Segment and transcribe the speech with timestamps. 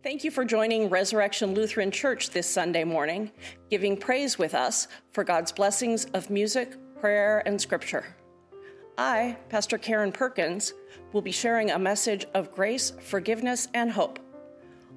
[0.00, 3.32] Thank you for joining Resurrection Lutheran Church this Sunday morning,
[3.68, 8.06] giving praise with us for God's blessings of music, prayer, and scripture.
[8.96, 10.72] I, Pastor Karen Perkins,
[11.12, 14.20] will be sharing a message of grace, forgiveness, and hope.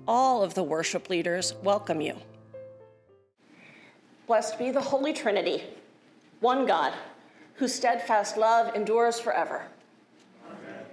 [0.08, 2.16] All of the worship leaders welcome you.
[4.28, 5.64] Blessed be the Holy Trinity,
[6.42, 6.94] one God,
[7.56, 9.64] whose steadfast love endures forever.
[10.46, 10.86] Amen.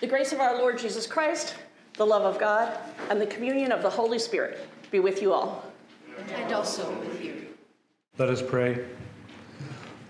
[0.00, 1.54] The grace of our Lord Jesus Christ
[1.96, 2.76] the love of God,
[3.10, 5.64] and the communion of the Holy Spirit be with you all.
[6.34, 7.46] And also with you.
[8.18, 8.84] Let us pray.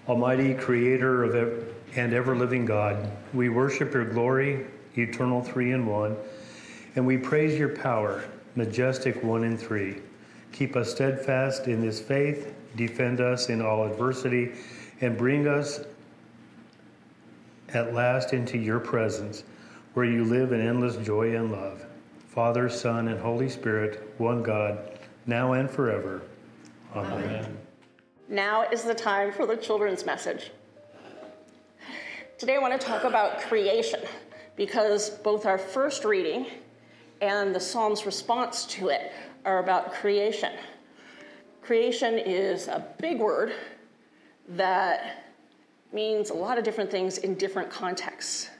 [0.09, 4.67] Almighty Creator of ev- and ever living God, we worship your glory,
[4.97, 6.17] eternal three in one,
[6.97, 10.01] and we praise your power, majestic one in three.
[10.53, 14.53] Keep us steadfast in this faith, defend us in all adversity,
[15.01, 15.81] and bring us
[17.71, 19.45] at last into your presence
[19.95, 21.85] where you live in endless joy and love.
[22.29, 26.23] Father, Son, and Holy Spirit, one God, now and forever.
[26.95, 27.23] Amen.
[27.23, 27.59] Amen.
[28.29, 30.51] Now is the time for the children's message.
[32.39, 34.01] Today I want to talk about creation
[34.57, 36.47] because both our first reading
[37.21, 39.13] and the Psalm's response to it
[39.45, 40.53] are about creation.
[41.63, 43.53] Creation is a big word
[44.49, 45.25] that
[45.93, 48.51] means a lot of different things in different contexts.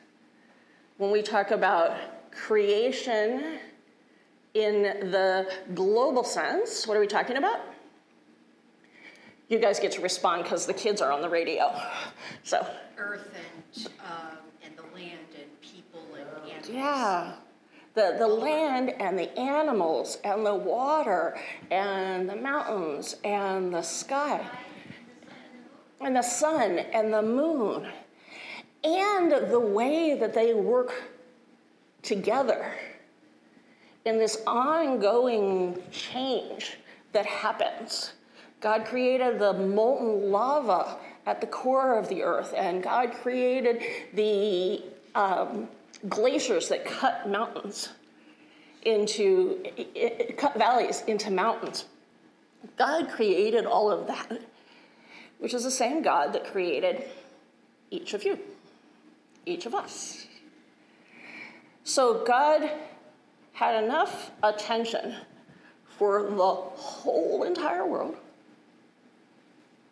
[0.97, 1.97] When we talk about
[2.31, 3.59] creation
[4.55, 7.61] in the global sense, what are we talking about?
[9.49, 11.75] You guys get to respond because the kids are on the radio.
[12.45, 16.69] So earth and um, and the land and people and animals.
[16.71, 17.35] Yeah.
[17.95, 21.37] The, the land and the animals and the water
[21.71, 24.45] and the mountains and the sky
[26.01, 27.87] and the sun and the moon
[28.85, 30.93] and the way that they work
[32.03, 32.73] together
[34.05, 36.77] in this ongoing change
[37.13, 38.13] that happens.
[38.61, 44.83] God created the molten lava at the core of the earth, and God created the
[45.15, 45.69] um,
[46.09, 47.91] glaciers that cut mountains
[48.83, 51.87] into, it, it cut valleys into mountains.
[52.77, 54.43] God created all of that,
[55.39, 57.05] which is the same God that created
[57.91, 58.39] each of you
[59.47, 60.27] each of us.
[61.85, 62.71] So God
[63.53, 65.15] had enough attention
[65.99, 68.17] for the whole entire world,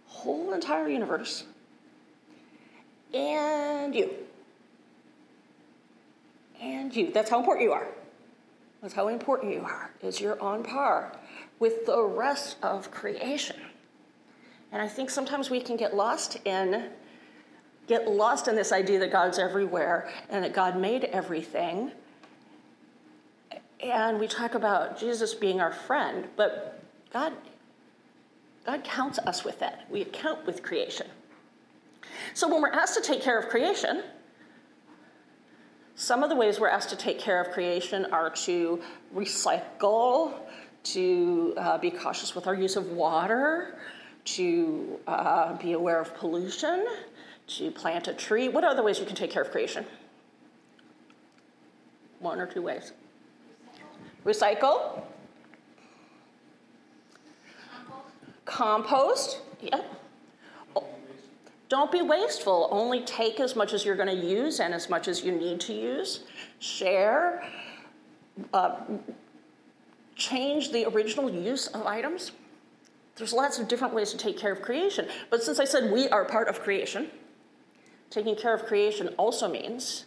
[0.07, 1.45] whole entire universe,
[3.15, 4.11] and you.
[6.61, 7.13] And you.
[7.13, 7.89] That's how important you are.
[8.81, 11.13] That's how important you are, is you're on par
[11.61, 13.57] with the rest of creation.
[14.73, 16.91] And I think sometimes we can get lost in
[17.93, 21.93] get lost in this idea that God's everywhere and that God made everything.
[23.83, 26.83] And we talk about Jesus being our friend, but
[27.13, 27.33] God,
[28.65, 29.87] God counts us with that.
[29.91, 31.07] We account with creation.
[32.33, 34.05] So when we're asked to take care of creation,
[35.95, 38.81] some of the ways we're asked to take care of creation are to
[39.15, 40.33] recycle,
[40.85, 43.77] to uh, be cautious with our use of water,
[44.25, 46.87] to uh, be aware of pollution,
[47.59, 48.49] to plant a tree.
[48.49, 49.85] What other ways you can take care of creation?
[52.21, 52.93] One or two ways.
[54.25, 55.03] Recycle.
[58.45, 59.41] Compost.
[59.61, 60.01] Yep.
[61.69, 62.69] Don't be wasteful.
[62.71, 65.59] Only take as much as you're going to use and as much as you need
[65.61, 66.21] to use.
[66.59, 67.43] Share.
[68.53, 68.77] Uh,
[70.17, 72.33] change the original use of items.
[73.17, 75.09] There's lots of different ways to take care of creation.
[75.31, 77.11] But since I said we are part of creation,
[78.13, 80.05] Taking care of creation also means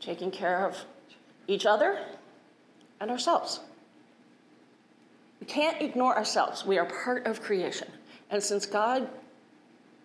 [0.00, 0.84] taking care of
[1.48, 1.98] each other
[3.00, 3.58] and ourselves.
[5.40, 6.64] We can't ignore ourselves.
[6.64, 7.88] We are part of creation.
[8.30, 9.08] And since God,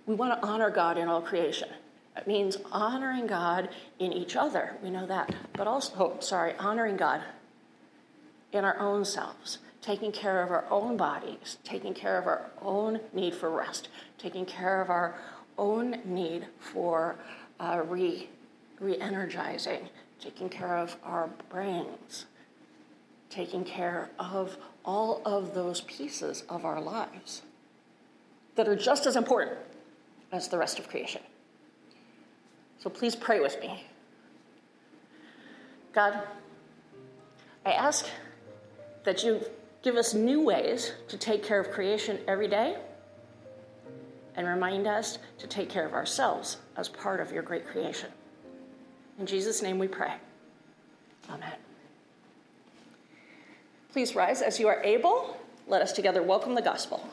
[0.08, 1.70] we want to honor God in all creation.
[2.16, 4.76] That means honoring God in each other.
[4.82, 5.36] We know that.
[5.54, 7.22] But also, oh, sorry, honoring God
[8.52, 13.00] in our own selves, taking care of our own bodies, taking care of our own
[13.14, 15.14] need for rest, taking care of our
[15.58, 17.16] own need for
[17.64, 18.28] uh, re
[18.80, 19.88] re-energizing,
[20.20, 22.26] taking care of our brains,
[23.30, 27.44] taking care of all of those pieces of our lives
[28.56, 29.58] that are just as important
[30.34, 31.22] as the rest of creation.
[32.80, 33.86] So please pray with me.
[35.94, 36.20] God,
[37.66, 38.08] I ask
[39.06, 39.40] that you
[39.82, 42.76] give us new ways to take care of creation every day
[44.36, 48.10] and remind us to take care of ourselves as part of your great creation.
[49.20, 50.14] In Jesus' name we pray.
[51.30, 51.54] Amen.
[53.92, 55.38] Please rise as you are able.
[55.68, 57.08] Let us together welcome the gospel.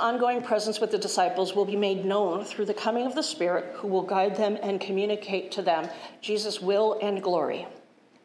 [0.00, 3.74] Ongoing presence with the disciples will be made known through the coming of the Spirit,
[3.76, 5.88] who will guide them and communicate to them
[6.20, 7.66] Jesus' will and glory.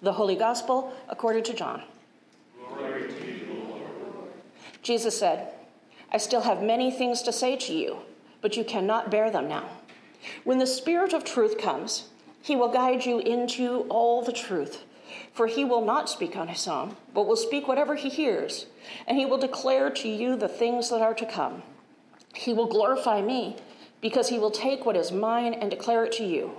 [0.01, 1.83] The Holy Gospel according to John.
[2.69, 4.27] To you,
[4.81, 5.49] Jesus said,
[6.11, 7.97] I still have many things to say to you,
[8.41, 9.69] but you cannot bear them now.
[10.43, 12.09] When the Spirit of truth comes,
[12.41, 14.83] he will guide you into all the truth.
[15.33, 18.67] For he will not speak on his own, but will speak whatever he hears,
[19.07, 21.63] and he will declare to you the things that are to come.
[22.33, 23.57] He will glorify me,
[24.01, 26.51] because he will take what is mine and declare it to you.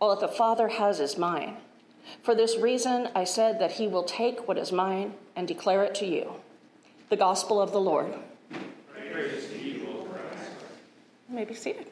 [0.00, 1.56] All that the Father has is mine.
[2.22, 5.94] For this reason, I said that he will take what is mine and declare it
[5.96, 6.32] to you.
[7.10, 8.14] The Gospel of the Lord.
[8.92, 10.50] Praise you, Christ.
[11.28, 11.86] You may be seated.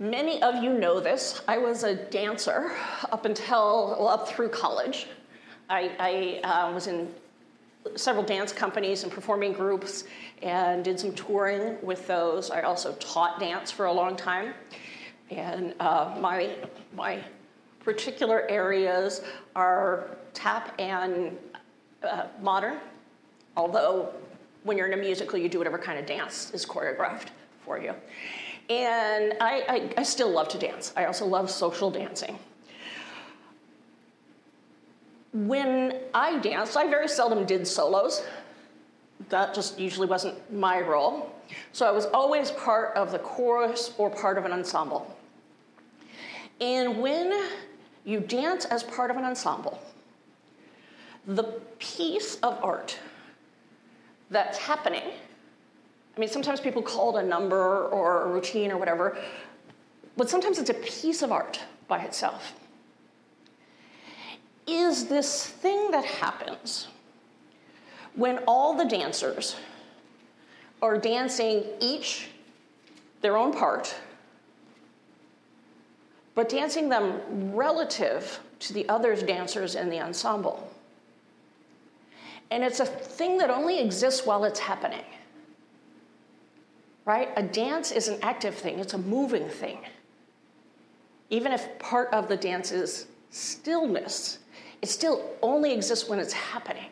[0.00, 1.42] Many of you know this.
[1.48, 2.70] I was a dancer
[3.10, 5.08] up until, well, up through college.
[5.68, 7.12] I, I uh, was in
[7.96, 10.04] several dance companies and performing groups
[10.40, 12.48] and did some touring with those.
[12.52, 14.54] I also taught dance for a long time.
[15.32, 16.54] And uh, my,
[16.94, 17.20] my
[17.80, 19.22] particular areas
[19.56, 21.36] are tap and
[22.04, 22.78] uh, modern,
[23.56, 24.10] although
[24.62, 27.28] when you're in a musical, you do whatever kind of dance is choreographed
[27.64, 27.94] for you.
[28.68, 30.92] And I, I, I still love to dance.
[30.96, 32.38] I also love social dancing.
[35.32, 38.24] When I danced, I very seldom did solos.
[39.30, 41.34] That just usually wasn't my role.
[41.72, 45.16] So I was always part of the chorus or part of an ensemble.
[46.60, 47.32] And when
[48.04, 49.80] you dance as part of an ensemble,
[51.26, 51.44] the
[51.78, 52.98] piece of art
[54.30, 55.02] that's happening
[56.18, 59.16] I mean, sometimes people call it a number or a routine or whatever,
[60.16, 62.54] but sometimes it's a piece of art by itself.
[64.66, 66.88] Is this thing that happens
[68.16, 69.54] when all the dancers
[70.82, 72.30] are dancing each
[73.20, 73.94] their own part,
[76.34, 80.68] but dancing them relative to the other dancers in the ensemble.
[82.50, 85.04] And it's a thing that only exists while it's happening
[87.08, 87.30] right?
[87.36, 89.78] A dance is an active thing, it's a moving thing.
[91.30, 94.40] Even if part of the dance is stillness,
[94.82, 96.90] it still only exists when it's happening.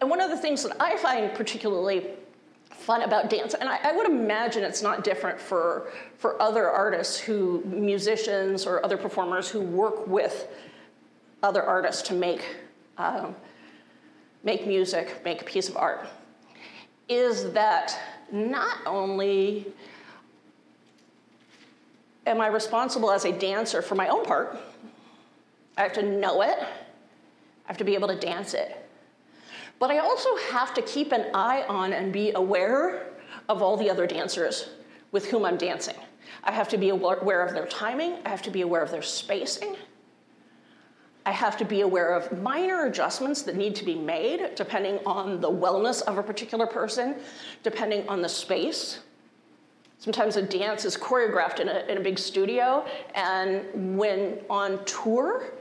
[0.00, 2.08] And one of the things that I find particularly
[2.68, 7.18] fun about dance, and I, I, would imagine it's not different for, for other artists
[7.18, 10.48] who, musicians or other performers who work with
[11.42, 12.44] other artists to make,
[12.98, 13.34] um,
[14.42, 16.06] make music, make a piece of art,
[17.08, 17.98] is that
[18.34, 19.64] not only
[22.26, 24.58] am I responsible as a dancer for my own part,
[25.78, 28.88] I have to know it, I have to be able to dance it.
[29.78, 33.06] But I also have to keep an eye on and be aware
[33.48, 34.68] of all the other dancers
[35.12, 35.96] with whom I'm dancing.
[36.42, 39.02] I have to be aware of their timing, I have to be aware of their
[39.02, 39.76] spacing.
[41.26, 45.40] I have to be aware of minor adjustments that need to be made depending on
[45.40, 47.16] the wellness of a particular person,
[47.62, 49.00] depending on the space.
[49.98, 55.54] Sometimes a dance is choreographed in a, in a big studio, and when on tour,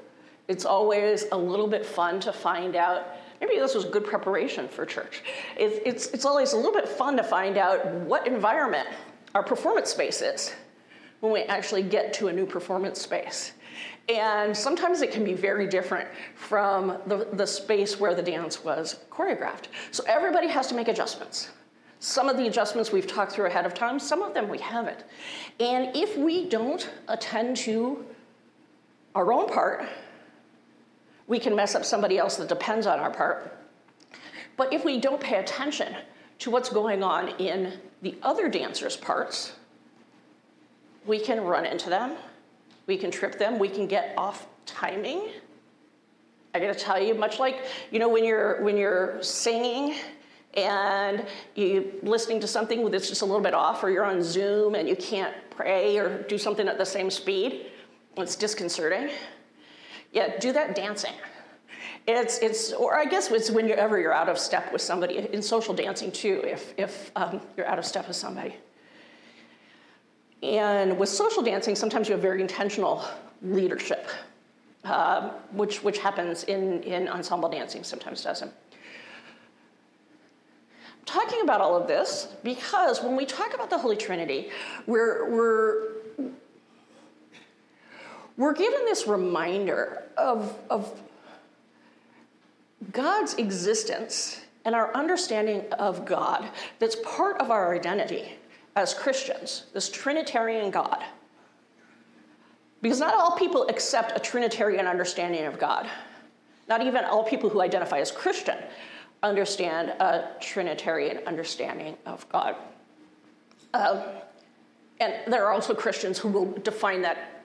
[0.50, 4.86] it's always a little bit fun to find out maybe this was good preparation for
[4.86, 5.24] church.
[5.58, 8.89] It, it's, it's always a little bit fun to find out what environment
[9.34, 10.53] our performance space is
[11.22, 13.53] when we actually get to a new performance space.
[14.10, 19.00] And sometimes it can be very different from the, the space where the dance was
[19.10, 19.66] choreographed.
[19.92, 21.50] So everybody has to make adjustments.
[22.00, 25.06] Some of the adjustments we've talked through ahead of time, some of them we haven't.
[25.62, 28.06] And if we don't attend to
[29.16, 29.88] our own part,
[31.28, 33.58] we can mess up somebody else that depends on our part.
[34.58, 35.96] But if we don't pay attention
[36.40, 39.54] to what's going on in the other dancers' parts,
[41.06, 42.18] we can run into them
[42.88, 45.30] we can trip them, we can get off timing.
[46.54, 49.96] I gotta tell you, much like, you know, when you're when you're singing
[50.54, 51.25] and
[51.56, 54.88] you're listening to something that's just a little bit off, or you're on Zoom and
[54.88, 57.72] you can't pray or do something at the same speed,
[58.18, 59.10] it's disconcerting.
[60.12, 61.13] Yeah, do that dancing.
[62.06, 65.74] It's, it's, or I guess it's whenever you're out of step with somebody, in social
[65.74, 68.56] dancing too, if, if um, you're out of step with somebody
[70.44, 73.06] And with social dancing, sometimes you have very intentional
[73.42, 74.10] leadership,
[74.84, 78.52] uh, which, which happens in, in ensemble dancing, sometimes doesn't.
[80.90, 84.50] I'm talking about all of this because when we talk about the Holy Trinity,
[84.86, 85.88] we're, we're,
[88.36, 91.02] we're given this reminder of, of
[92.92, 98.34] God's existence and our understanding of God that's part of our identity
[98.75, 101.03] as Christians, this Trinitarian God.
[102.82, 105.89] Because not all people accept a Trinitarian understanding of God.
[106.68, 108.58] Not even all people who identify as Christian
[109.22, 112.56] understand a Trinitarian understanding of God.
[113.74, 114.01] Um,
[115.00, 117.44] and there are also Christians who will define that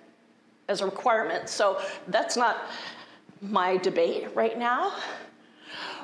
[0.69, 1.49] as a requirement.
[1.49, 2.69] So that's not
[3.41, 4.93] my debate right now.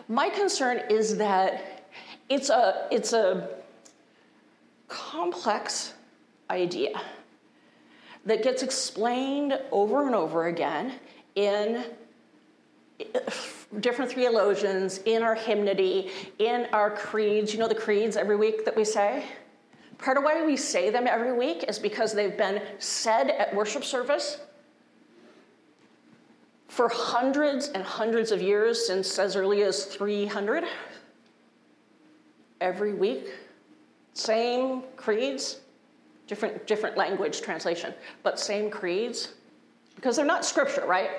[0.08, 1.88] My concern is that
[2.28, 3.48] it's a, it's a
[4.88, 5.94] complex
[6.50, 7.00] idea
[8.26, 10.94] that gets explained over and over again
[11.34, 11.84] in
[13.80, 17.52] different theologians, in our hymnody, in our creeds.
[17.52, 19.24] You know the creeds every week that we say?
[19.98, 23.84] Part of why we say them every week is because they've been said at worship
[23.84, 24.38] service
[26.68, 30.64] for hundreds and hundreds of years, since as early as 300,
[32.60, 33.32] every week.
[34.14, 35.60] Same creeds,
[36.26, 37.92] different, different language translation,
[38.22, 39.34] but same creeds.
[39.96, 41.10] Because they're not scripture, right?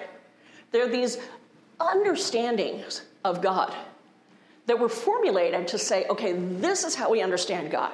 [0.72, 1.20] They're these
[1.80, 3.74] understandings of God
[4.66, 7.94] that were formulated to say, okay, this is how we understand God.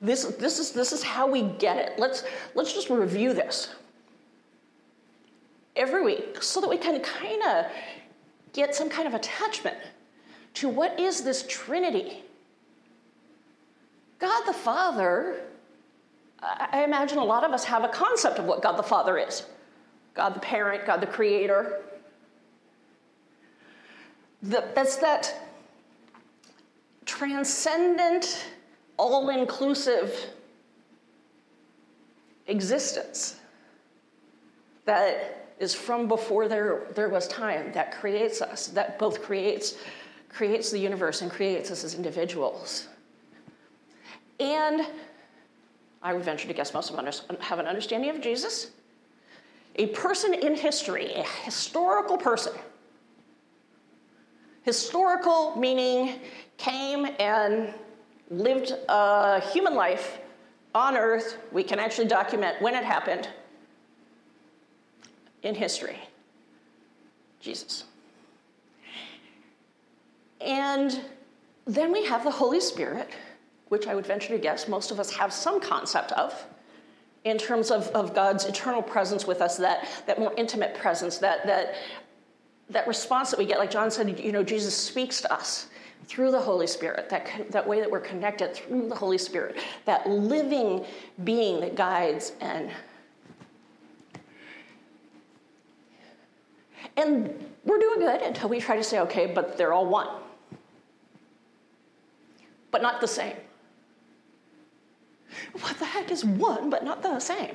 [0.00, 1.98] This, this, is, this is how we get it.
[1.98, 2.24] Let's,
[2.54, 3.74] let's just review this
[5.76, 7.66] every week so that we can kind of
[8.52, 9.76] get some kind of attachment
[10.54, 12.24] to what is this Trinity.
[14.20, 15.40] God the Father,
[16.42, 19.44] I imagine a lot of us have a concept of what God the Father is
[20.14, 21.80] God the parent, God the creator.
[24.42, 25.48] That's that
[27.04, 28.46] transcendent,
[28.96, 30.14] all inclusive
[32.46, 33.36] existence
[34.84, 39.76] that is from before there, there was time that creates us, that both creates,
[40.28, 42.88] creates the universe and creates us as individuals.
[44.40, 44.86] And
[46.02, 48.70] I would venture to guess most of us have an understanding of Jesus.
[49.76, 52.54] A person in history, a historical person.
[54.62, 56.20] Historical meaning
[56.56, 57.72] came and
[58.30, 60.18] lived a human life
[60.74, 61.38] on earth.
[61.52, 63.28] We can actually document when it happened
[65.42, 65.98] in history
[67.40, 67.84] Jesus.
[70.40, 71.00] And
[71.66, 73.10] then we have the Holy Spirit,
[73.70, 76.34] which I would venture to guess most of us have some concept of
[77.24, 81.46] in terms of, of God's eternal presence with us, that, that more intimate presence, that,
[81.46, 81.74] that,
[82.68, 83.58] that response that we get.
[83.58, 85.68] Like John said, you know, Jesus speaks to us
[86.06, 90.08] through the Holy Spirit, that, that way that we're connected through the Holy Spirit, that
[90.08, 90.84] living
[91.24, 92.70] being that guides and
[96.96, 97.32] And
[97.64, 100.08] we're doing good until we try to say, okay, but they're all one.
[102.70, 103.36] But not the same.
[105.60, 107.54] What the heck is one but not the same?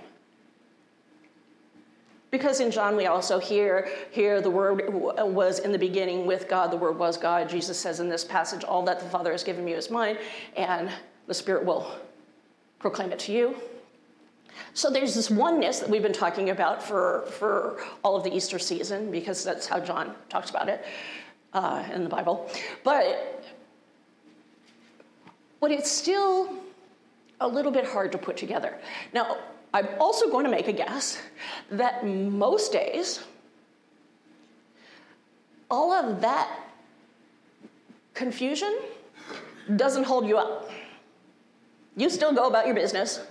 [2.31, 6.69] Because in John we also hear, hear the word was in the beginning with God,
[6.69, 7.47] the word was God.
[7.47, 10.17] Jesus says in this passage, all that the Father has given me is mine,
[10.57, 10.89] and
[11.27, 11.89] the Spirit will
[12.79, 13.55] proclaim it to you.
[14.73, 18.59] So there's this oneness that we've been talking about for, for all of the Easter
[18.59, 20.85] season, because that's how John talks about it
[21.53, 22.49] uh, in the Bible.
[22.83, 23.45] But,
[25.61, 26.53] but it's still
[27.41, 28.77] a little bit hard to put together.
[29.13, 29.37] Now,
[29.73, 31.21] I'm also going to make a guess
[31.69, 33.21] that most days,
[35.69, 36.59] all of that
[38.13, 38.77] confusion
[39.75, 40.71] doesn't hold you up.
[41.97, 43.21] You still go about your business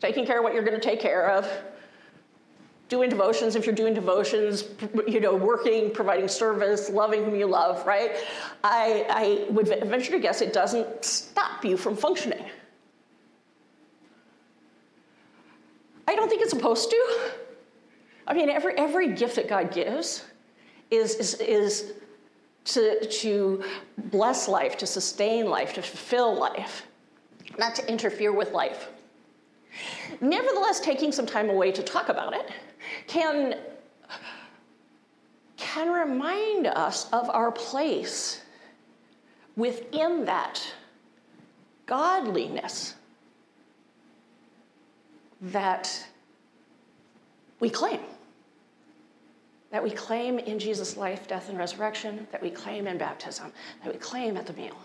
[0.00, 1.48] taking care of what you're going to take care of,
[2.88, 4.64] doing devotions if you're doing devotions,
[5.06, 8.16] you know, working, providing service, loving whom you love, right?
[8.64, 12.44] I, I would venture to guess it doesn't stop you from functioning.
[16.08, 17.30] I don't think it's supposed to.
[18.26, 20.24] I mean, every, every gift that God gives
[20.90, 21.92] is, is, is
[22.64, 23.62] to, to
[24.06, 26.86] bless life, to sustain life, to fulfill life,
[27.58, 28.88] not to interfere with life.
[30.22, 32.50] Nevertheless, taking some time away to talk about it
[33.06, 33.58] can,
[35.58, 38.40] can remind us of our place
[39.54, 40.66] within that
[41.84, 42.94] godliness.
[45.42, 46.06] that
[47.62, 48.00] we claim.
[49.70, 53.52] That we claim in Jesus' life, death, and resurrection, that we claim in baptism,
[53.84, 54.76] that we claim at the meal.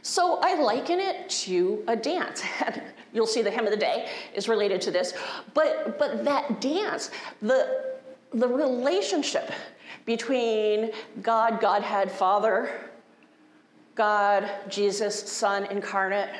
[0.00, 2.42] So I liken it to a dance.
[2.64, 2.82] And
[3.12, 5.12] you'll see the hymn of the day is related to this.
[5.52, 7.10] But, but that dance,
[7.42, 7.92] the,
[8.32, 9.52] the relationship
[10.06, 10.90] between
[11.20, 12.80] God, Godhead, Father,
[13.94, 16.30] God, Jesus, Son incarnate,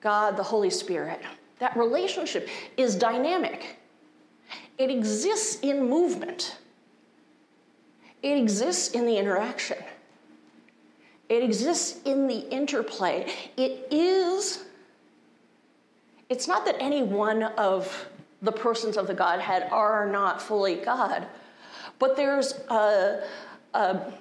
[0.00, 1.20] God, the Holy Spirit,
[1.58, 3.78] that relationship is dynamic.
[4.82, 6.56] It exists in movement,
[8.20, 9.78] it exists in the interaction.
[11.28, 13.32] It exists in the interplay.
[13.56, 14.64] It is,
[16.28, 18.08] it's not that any one of
[18.42, 21.28] the persons of the Godhead are not fully God,
[22.00, 23.22] but there's a,
[23.74, 24.12] a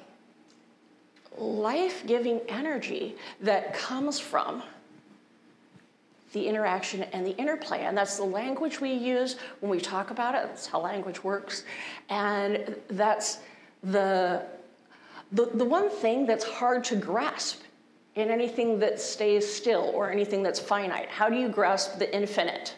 [1.39, 4.61] life giving energy that comes from
[6.33, 7.81] the interaction and the interplay.
[7.81, 10.43] And that's the language we use when we talk about it.
[10.47, 11.63] That's how language works.
[12.09, 13.39] And that's
[13.83, 14.43] the
[15.31, 17.61] the, the one thing that's hard to grasp
[18.15, 22.75] in anything that stays still or anything that's finite, how do you grasp the infinite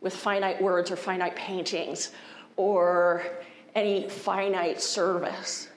[0.00, 2.10] with finite words or finite paintings
[2.56, 3.22] or
[3.76, 5.68] any finite service?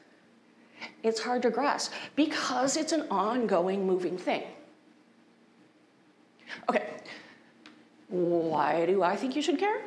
[1.04, 4.44] It's hard to grasp because it's an ongoing, moving thing.
[6.70, 6.90] Okay,
[8.10, 9.82] why do I think you should care?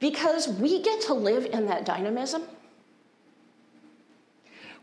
[0.00, 2.42] Because we get to live in that dynamism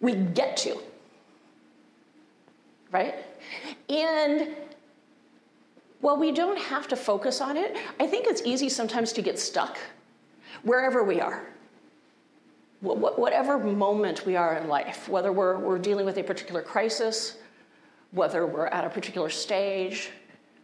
[0.02, 0.78] we get to.
[2.92, 3.16] Right?
[3.90, 4.56] And
[6.02, 9.38] while we don't have to focus on it, I think it's easy sometimes to get
[9.38, 9.78] stuck
[10.64, 11.46] wherever we are.
[12.82, 17.38] Whatever moment we are in life, whether we're, we're dealing with a particular crisis,
[18.12, 20.12] whether we're at a particular stage,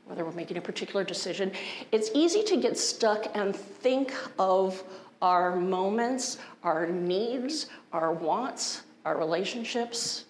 [0.05, 1.51] whether we're making a particular decision,
[1.91, 4.83] it's easy to get stuck and think of
[5.21, 10.25] our moments, our needs, our wants, our relationships,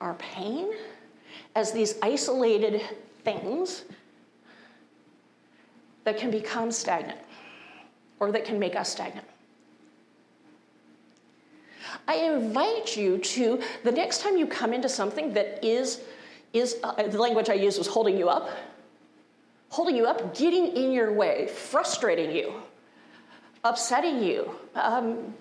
[0.00, 0.72] our pain,
[1.54, 2.82] as these isolated
[3.24, 3.84] things
[6.04, 7.18] that can become stagnant
[8.20, 9.26] or that can make us stagnant.
[12.06, 16.02] I invite you to, the next time you come into something that is,
[16.52, 18.50] is uh, the language I used was holding you up,
[19.70, 22.54] holding you up, getting in your way, frustrating you,
[23.64, 25.34] upsetting you, um,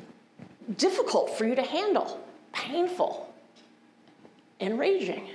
[0.77, 3.33] difficult for you to handle, painful,
[4.59, 5.29] enraging.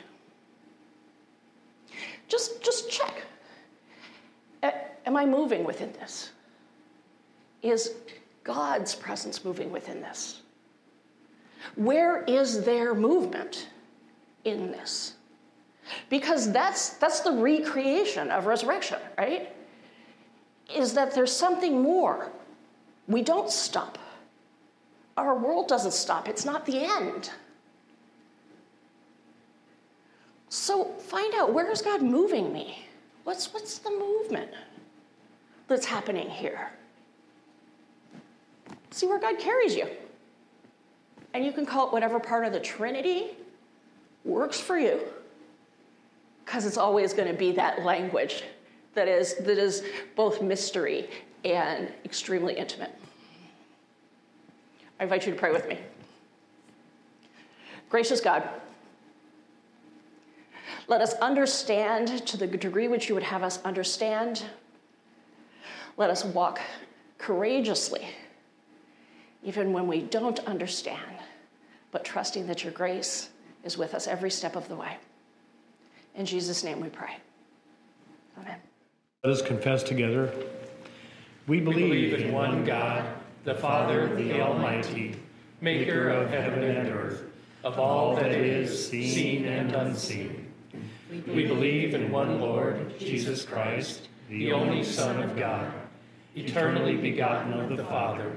[2.28, 3.22] Just, just check.
[5.08, 6.32] Am I moving within this?
[7.62, 7.94] Is
[8.44, 10.42] God's presence moving within this?
[11.76, 13.68] Where is there movement
[14.44, 15.14] in this?
[16.10, 19.54] Because that's, that's the recreation of resurrection, right?
[20.74, 22.30] Is that there's something more.
[23.06, 23.98] We don't stop
[25.18, 27.30] our world doesn't stop, it's not the end.
[30.48, 32.86] So find out where is God moving me?
[33.24, 34.50] What's, what's the movement
[35.66, 36.70] that's happening here?
[38.90, 39.88] See where God carries you.
[41.34, 43.36] And you can call it whatever part of the Trinity
[44.24, 45.00] works for you.
[46.44, 48.42] Because it's always going to be that language
[48.94, 49.84] that is, that is
[50.16, 51.08] both mystery
[51.44, 52.92] and extremely intimate.
[54.98, 55.78] I invite you to pray with me.
[57.88, 58.48] Gracious God,
[60.88, 64.44] let us understand to the degree which you would have us understand.
[65.96, 66.60] Let us walk
[67.18, 68.08] courageously,
[69.42, 71.16] even when we don't understand,
[71.90, 73.30] but trusting that your grace
[73.64, 74.96] is with us every step of the way.
[76.14, 77.16] In Jesus' name we pray.
[78.38, 78.58] Amen.
[79.24, 80.32] Let us confess together.
[81.46, 83.04] We believe, we believe in one God
[83.44, 85.14] the Father, the Almighty,
[85.62, 87.22] maker of heaven and earth,
[87.64, 90.52] of all that is seen and unseen.
[91.26, 95.72] We believe in one Lord, Jesus Christ, the only Son of God,
[96.36, 98.36] eternally begotten of the Father,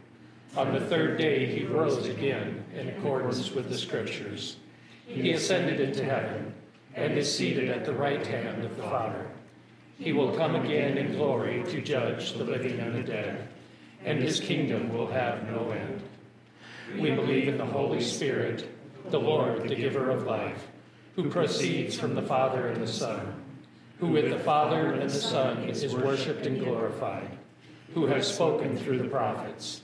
[0.57, 4.57] On the third day, he rose again in accordance with the Scriptures.
[5.07, 6.53] He ascended into heaven
[6.93, 9.27] and is seated at the right hand of the Father.
[9.97, 13.47] He will come again in glory to judge the living and the dead,
[14.03, 16.01] and his kingdom will have no end.
[16.99, 18.67] We believe in the Holy Spirit,
[19.09, 20.67] the Lord, the giver of life,
[21.15, 23.41] who proceeds from the Father and the Son,
[23.99, 27.37] who with the Father and the Son is worshiped and glorified,
[27.93, 29.83] who has spoken through the prophets.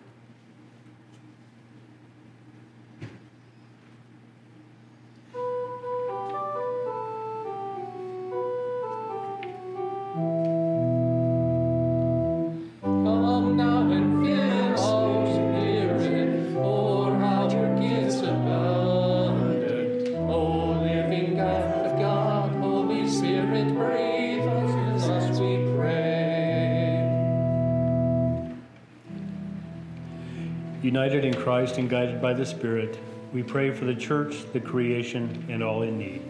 [31.01, 32.99] United in Christ and guided by the Spirit,
[33.33, 36.21] we pray for the church, the creation, and all in need.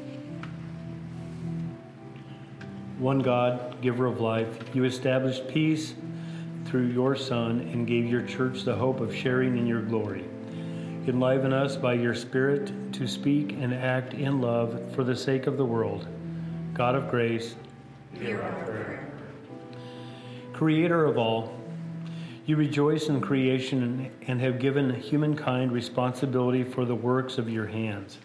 [2.98, 5.94] One God, giver of life, you established peace
[6.64, 10.24] through your Son and gave your church the hope of sharing in your glory.
[11.06, 15.58] Enliven us by your Spirit to speak and act in love for the sake of
[15.58, 16.08] the world.
[16.74, 17.56] God of grace,
[18.14, 19.12] hear our prayer.
[20.54, 21.61] Creator of all,
[22.52, 28.18] you rejoice in creation and have given humankind responsibility for the works of your hands.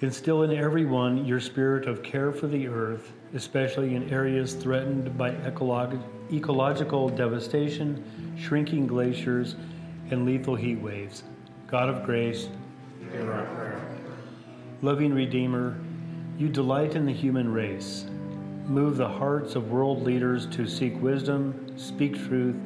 [0.00, 5.32] Instill in everyone your spirit of care for the earth, especially in areas threatened by
[5.32, 8.02] ecolog- ecological devastation,
[8.38, 9.54] shrinking glaciers,
[10.10, 11.24] and lethal heat waves.
[11.66, 12.48] God of grace,
[13.12, 13.82] hear our prayer.
[14.80, 15.78] Loving Redeemer,
[16.38, 18.06] you delight in the human race.
[18.66, 22.56] Move the hearts of world leaders to seek wisdom speak truth,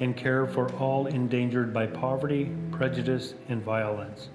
[0.00, 4.30] and care for all endangered by poverty, prejudice, and violence.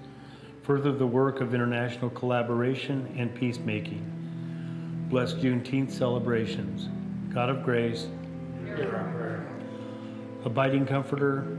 [0.62, 4.12] Further the work of international collaboration and peacemaking.
[5.10, 6.88] Bless Juneteenth celebrations.
[7.32, 8.06] God of grace.
[10.44, 11.58] Abiding Comforter,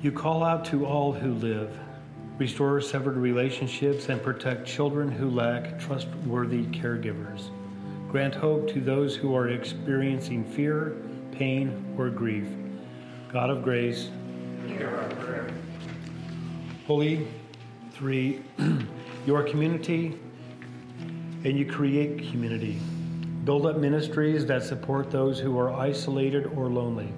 [0.00, 1.76] you call out to all who live.
[2.38, 7.50] Restore severed relationships and protect children who lack trustworthy caregivers.
[8.08, 10.96] Grant hope to those who are experiencing fear,
[11.38, 12.46] pain, or grief.
[13.32, 14.10] God of grace,
[14.66, 15.50] hear our prayer.
[16.86, 17.26] Holy
[17.92, 18.42] Three,
[19.26, 20.18] your community
[21.44, 22.78] and you create community.
[23.44, 27.12] Build up ministries that support those who are isolated or lonely.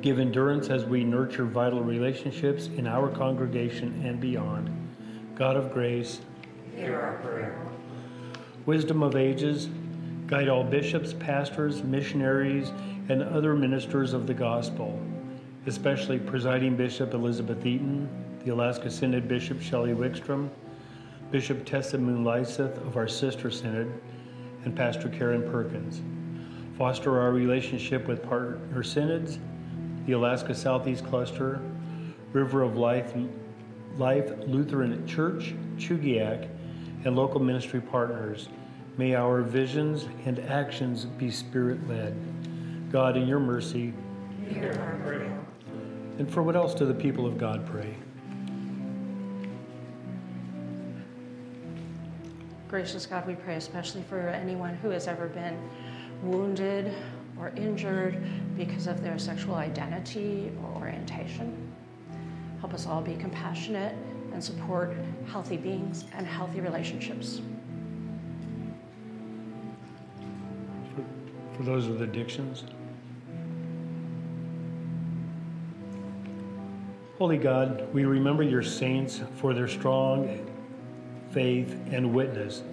[0.00, 4.68] Give endurance as we nurture vital relationships in our congregation and beyond.
[5.36, 6.20] God of grace,
[6.74, 7.56] hear our prayer
[8.66, 9.68] wisdom of ages,
[10.26, 12.72] guide all bishops, pastors, missionaries,
[13.08, 15.00] and other ministers of the gospel,
[15.66, 18.08] especially presiding Bishop Elizabeth Eaton,
[18.44, 20.48] the Alaska Synod Bishop Shelley Wickstrom,
[21.30, 23.92] Bishop Tessa Moon Lyseth of our sister synod,
[24.64, 26.00] and Pastor Karen Perkins.
[26.78, 29.38] Foster our relationship with partner synods,
[30.06, 31.60] the Alaska Southeast Cluster,
[32.32, 33.14] River of Life,
[33.98, 36.48] Life Lutheran Church, Chugiak,
[37.04, 38.48] and local ministry partners.
[38.96, 42.16] May our visions and actions be spirit led.
[42.92, 43.94] God, in your mercy,
[44.50, 45.40] hear our prayer.
[46.18, 47.94] And for what else do the people of God pray?
[52.68, 55.58] Gracious God, we pray especially for anyone who has ever been
[56.22, 56.92] wounded
[57.38, 58.22] or injured
[58.58, 61.72] because of their sexual identity or orientation.
[62.60, 63.96] Help us all be compassionate
[64.34, 64.94] and support
[65.28, 67.40] healthy beings and healthy relationships.
[70.94, 72.64] For, for those with addictions.
[77.22, 80.44] Holy God, we remember your saints for their strong
[81.30, 82.64] faith and witness,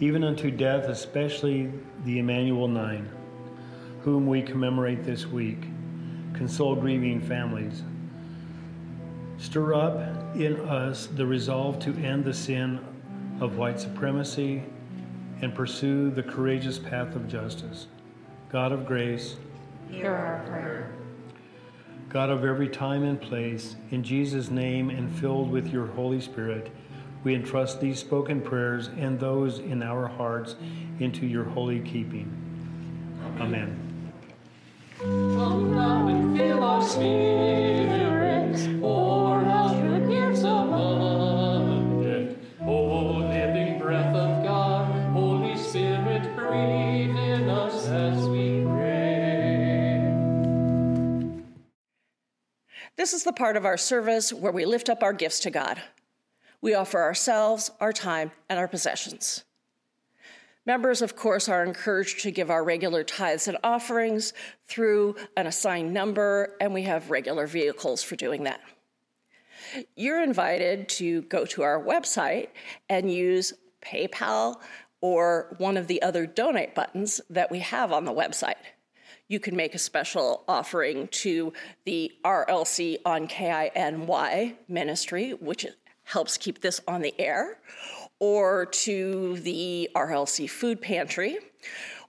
[0.00, 1.70] even unto death, especially
[2.04, 3.08] the Emanuel Nine,
[4.00, 5.68] whom we commemorate this week.
[6.32, 7.84] Console grieving families.
[9.38, 12.80] Stir up in us the resolve to end the sin
[13.40, 14.64] of white supremacy
[15.40, 17.86] and pursue the courageous path of justice.
[18.48, 19.36] God of grace,
[19.88, 20.90] hear our prayer.
[22.14, 26.70] God of every time and place, in Jesus' name and filled with your Holy Spirit,
[27.24, 30.54] we entrust these spoken prayers and those in our hearts
[31.00, 32.30] into your holy keeping.
[33.40, 33.76] Amen.
[35.00, 36.80] Come now and fill our
[38.80, 39.63] pour out
[53.04, 55.78] This is the part of our service where we lift up our gifts to God.
[56.62, 59.44] We offer ourselves, our time, and our possessions.
[60.64, 64.32] Members, of course, are encouraged to give our regular tithes and offerings
[64.68, 68.62] through an assigned number, and we have regular vehicles for doing that.
[69.96, 72.48] You're invited to go to our website
[72.88, 74.62] and use PayPal
[75.02, 78.54] or one of the other donate buttons that we have on the website.
[79.28, 81.52] You can make a special offering to
[81.84, 85.66] the RLC on KINY ministry, which
[86.04, 87.58] helps keep this on the air,
[88.18, 91.38] or to the RLC Food Pantry,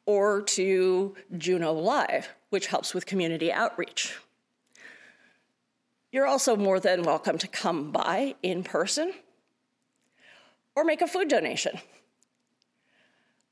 [0.06, 4.14] or to Juneau Live, which helps with community outreach.
[6.12, 9.14] You're also more than welcome to come by in person
[10.76, 11.80] or make a food donation.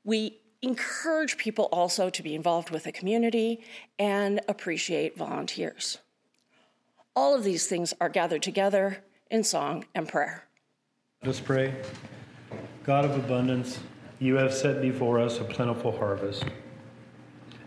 [0.04, 3.62] We encourage people also to be involved with the community
[3.98, 5.98] and appreciate volunteers.
[7.14, 10.44] All of these things are gathered together in song and prayer.
[11.22, 11.74] Let us pray.
[12.82, 13.78] God of abundance,
[14.18, 16.44] you have set before us a plentiful harvest.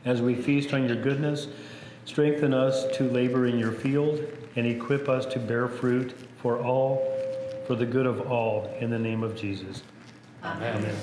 [0.06, 1.48] As we feast on your goodness,
[2.06, 4.22] strengthen us to labor in your field
[4.56, 7.14] and equip us to bear fruit for all,
[7.66, 9.84] for the good of all, in the name of Jesus.
[10.44, 10.78] Amen.
[10.78, 10.96] Amen.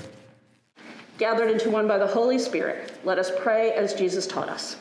[1.17, 4.77] Gathered into one by the Holy Spirit, let us pray as Jesus taught us.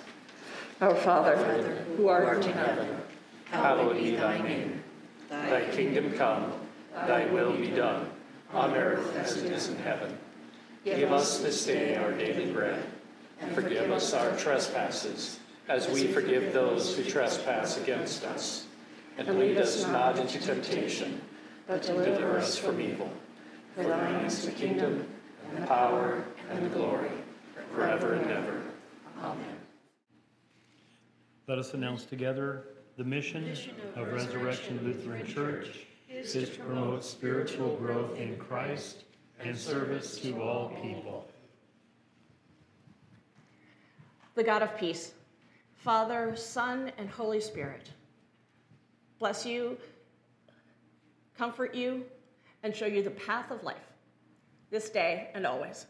[0.81, 1.37] Our Father,
[1.95, 3.01] who art in heaven,
[3.45, 4.83] hallowed be thy name.
[5.29, 6.51] Thy kingdom come,
[6.93, 8.09] thy will be done,
[8.51, 10.17] on earth as it is in heaven.
[10.83, 12.83] Give us this day our daily bread,
[13.39, 18.65] and forgive us our trespasses, as we forgive those who trespass against us.
[19.17, 21.21] And lead us not into temptation,
[21.67, 23.11] but deliver us from evil.
[23.75, 25.07] For thine is the kingdom,
[25.55, 27.09] the power, and the glory,
[27.73, 28.61] forever and ever.
[29.21, 29.57] Amen.
[31.47, 32.65] Let us announce together
[32.97, 33.55] the mission
[33.95, 39.03] of Resurrection Lutheran Church is to promote spiritual growth in Christ
[39.39, 41.27] and service to all people.
[44.35, 45.13] The God of peace,
[45.75, 47.91] Father, Son, and Holy Spirit,
[49.19, 49.77] bless you,
[51.37, 52.03] comfort you,
[52.63, 53.92] and show you the path of life
[54.73, 55.85] this day and always.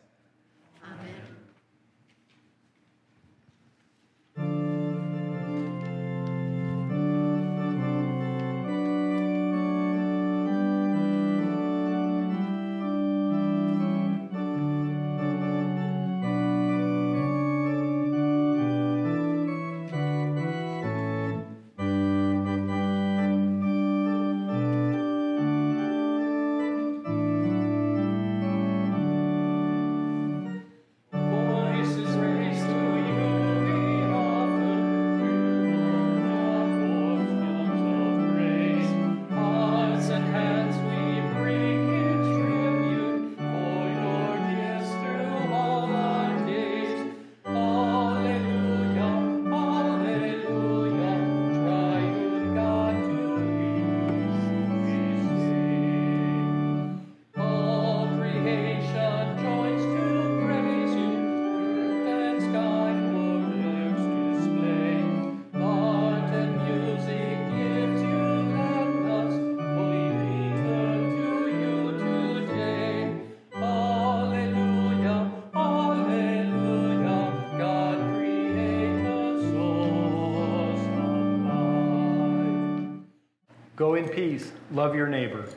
[84.16, 84.52] Peace.
[84.72, 85.48] Love your neighbor.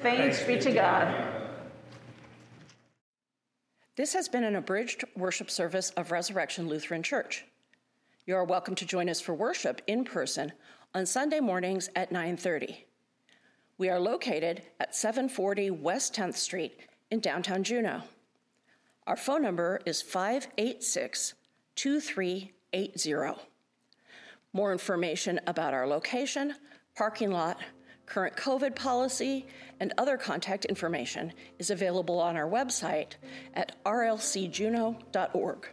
[0.00, 1.14] Thanks, Thanks be to God.
[3.96, 7.44] This has been an abridged worship service of Resurrection Lutheran Church.
[8.26, 10.52] You are welcome to join us for worship in person
[10.94, 12.86] on Sunday mornings at 9:30.
[13.78, 16.78] We are located at 740 West 10th Street
[17.10, 18.02] in downtown Juneau.
[19.06, 21.34] Our phone number is 586
[21.74, 23.40] 2380.
[24.52, 26.54] More information about our location,
[26.94, 27.58] parking lot,
[28.12, 29.46] current COVID policy,
[29.80, 33.12] and other contact information is available on our website
[33.54, 35.68] at rlcjuneau.org.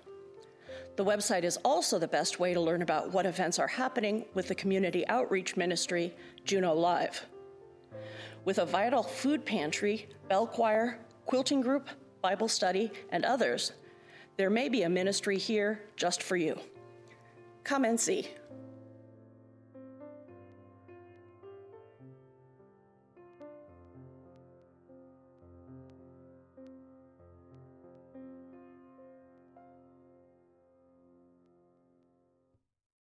[0.95, 4.47] The website is also the best way to learn about what events are happening with
[4.47, 7.25] the community outreach ministry, Juneau Live.
[8.45, 11.89] With a vital food pantry, bell choir, quilting group,
[12.21, 13.73] Bible study, and others,
[14.37, 16.57] there may be a ministry here just for you.
[17.65, 18.29] Come and see.